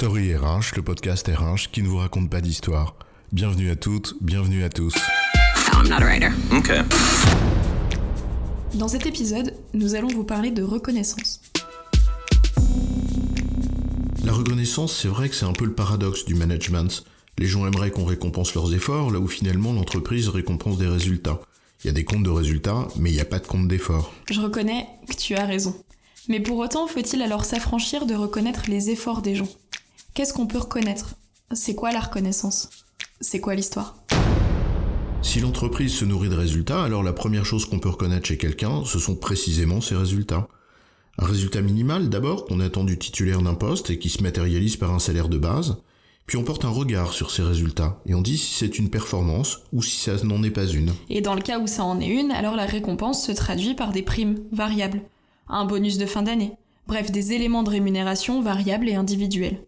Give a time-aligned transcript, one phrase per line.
[0.00, 2.96] Story RH, le podcast RH qui ne vous raconte pas d'histoire.
[3.32, 4.94] Bienvenue à toutes, bienvenue à tous.
[5.74, 6.30] I'm not a writer.
[6.50, 6.80] Okay.
[8.72, 11.42] Dans cet épisode, nous allons vous parler de reconnaissance.
[14.24, 17.04] La reconnaissance, c'est vrai que c'est un peu le paradoxe du management.
[17.36, 21.42] Les gens aimeraient qu'on récompense leurs efforts, là où finalement l'entreprise récompense des résultats.
[21.84, 24.14] Il y a des comptes de résultats, mais il n'y a pas de compte d'efforts.
[24.30, 25.76] Je reconnais que tu as raison.
[26.30, 29.48] Mais pour autant, faut-il alors s'affranchir de reconnaître les efforts des gens?
[30.12, 31.14] Qu'est-ce qu'on peut reconnaître?
[31.52, 32.68] C'est quoi la reconnaissance?
[33.20, 33.96] C'est quoi l'histoire?
[35.22, 38.82] Si l'entreprise se nourrit de résultats, alors la première chose qu'on peut reconnaître chez quelqu'un,
[38.84, 40.48] ce sont précisément ses résultats.
[41.18, 44.92] Un résultat minimal d'abord qu'on attend du titulaire d'un poste et qui se matérialise par
[44.92, 45.76] un salaire de base,
[46.26, 49.60] puis on porte un regard sur ces résultats et on dit si c'est une performance
[49.72, 50.92] ou si ça n'en est pas une.
[51.08, 53.92] Et dans le cas où ça en est une, alors la récompense se traduit par
[53.92, 55.02] des primes variables,
[55.48, 56.52] un bonus de fin d'année,
[56.88, 59.62] bref des éléments de rémunération variables et individuels.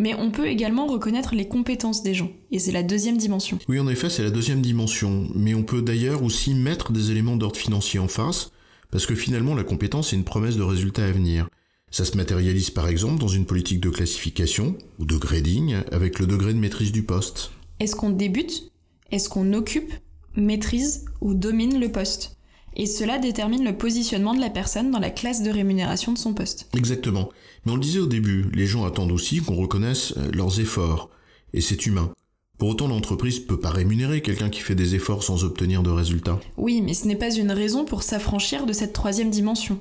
[0.00, 3.58] Mais on peut également reconnaître les compétences des gens, et c'est la deuxième dimension.
[3.68, 7.36] Oui, en effet, c'est la deuxième dimension, mais on peut d'ailleurs aussi mettre des éléments
[7.36, 8.50] d'ordre financier en face,
[8.90, 11.50] parce que finalement la compétence est une promesse de résultat à venir.
[11.90, 16.26] Ça se matérialise par exemple dans une politique de classification ou de grading avec le
[16.26, 17.50] degré de maîtrise du poste.
[17.78, 18.72] Est-ce qu'on débute?
[19.10, 19.92] Est-ce qu'on occupe,
[20.34, 22.38] maîtrise ou domine le poste?
[22.80, 26.32] Et cela détermine le positionnement de la personne dans la classe de rémunération de son
[26.32, 26.66] poste.
[26.74, 27.28] Exactement.
[27.64, 31.10] Mais on le disait au début, les gens attendent aussi qu'on reconnaisse euh, leurs efforts,
[31.52, 32.10] et c'est humain.
[32.56, 36.40] Pour autant, l'entreprise peut pas rémunérer quelqu'un qui fait des efforts sans obtenir de résultats.
[36.56, 39.78] Oui, mais ce n'est pas une raison pour s'affranchir de cette troisième dimension.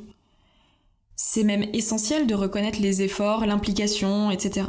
[1.16, 4.68] C'est même essentiel de reconnaître les efforts, l'implication, etc.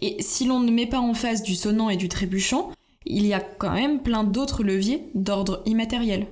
[0.00, 2.72] Et si l'on ne met pas en face du sonnant et du trébuchant,
[3.06, 6.26] il y a quand même plein d'autres leviers d'ordre immatériel.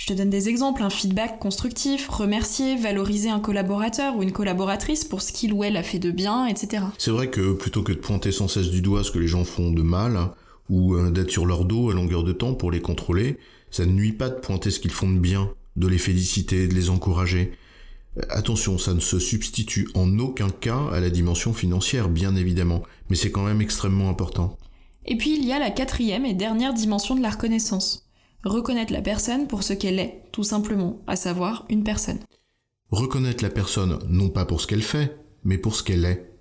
[0.00, 5.04] Je te donne des exemples, un feedback constructif, remercier, valoriser un collaborateur ou une collaboratrice
[5.04, 6.84] pour ce qu'il ou elle a fait de bien, etc.
[6.96, 9.44] C'est vrai que plutôt que de pointer sans cesse du doigt ce que les gens
[9.44, 10.30] font de mal,
[10.70, 13.36] ou euh, d'être sur leur dos à longueur de temps pour les contrôler,
[13.70, 16.72] ça ne nuit pas de pointer ce qu'ils font de bien, de les féliciter, de
[16.72, 17.52] les encourager.
[18.16, 22.84] Euh, Attention, ça ne se substitue en aucun cas à la dimension financière, bien évidemment,
[23.10, 24.56] mais c'est quand même extrêmement important.
[25.04, 28.09] Et puis il y a la quatrième et dernière dimension de la reconnaissance.
[28.44, 32.20] Reconnaître la personne pour ce qu'elle est, tout simplement, à savoir une personne.
[32.90, 35.14] Reconnaître la personne non pas pour ce qu'elle fait,
[35.44, 36.32] mais pour ce qu'elle est.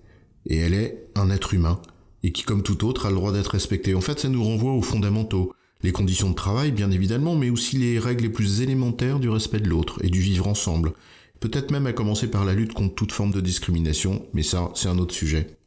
[0.45, 1.81] Et elle est un être humain,
[2.23, 3.95] et qui comme tout autre a le droit d'être respecté.
[3.95, 5.51] En fait, ça nous renvoie aux fondamentaux,
[5.81, 9.59] les conditions de travail bien évidemment, mais aussi les règles les plus élémentaires du respect
[9.59, 10.93] de l'autre et du vivre ensemble.
[11.41, 14.87] Peut-être même à commencer par la lutte contre toute forme de discrimination, mais ça, c'est
[14.87, 15.57] un autre sujet.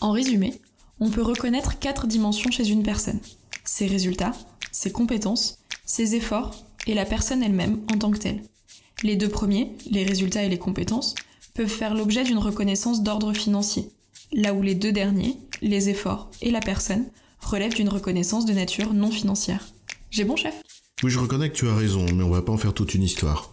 [0.00, 0.54] En résumé,
[1.00, 3.20] on peut reconnaître quatre dimensions chez une personne.
[3.64, 4.32] Ses résultats,
[4.72, 8.42] ses compétences, ses efforts et la personne elle-même en tant que telle.
[9.02, 11.14] Les deux premiers, les résultats et les compétences,
[11.54, 13.90] peuvent faire l'objet d'une reconnaissance d'ordre financier,
[14.32, 17.06] là où les deux derniers, les efforts et la personne,
[17.40, 19.68] relèvent d'une reconnaissance de nature non financière.
[20.10, 20.62] J'ai bon chef?
[21.02, 23.02] Oui, je reconnais que tu as raison, mais on va pas en faire toute une
[23.02, 23.50] histoire.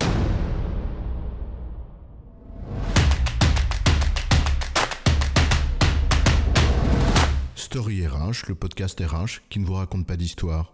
[7.55, 10.73] Story RH, le podcast RH qui ne vous raconte pas d'histoire.